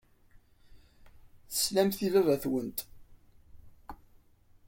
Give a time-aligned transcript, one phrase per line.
[1.49, 2.79] Teslamt i baba-twent.